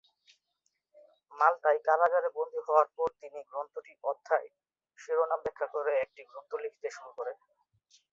[1.31, 7.37] মাল্টায় কারাগারে বন্দী হওয়ার পর তিনি গ্রন্থটির অধ্যায়-শিরোনাম ব্যাখ্যা করে একটি গ্রন্থ লিখতে শুরু করেন।